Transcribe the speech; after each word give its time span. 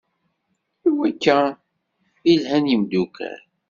I 0.87 0.89
wakka 0.99 1.37
i 2.31 2.33
lhan 2.41 2.65
yemdukal. 2.71 3.39